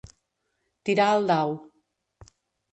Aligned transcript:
Tirar 0.89 1.11
el 1.19 1.29
dau. 1.33 1.55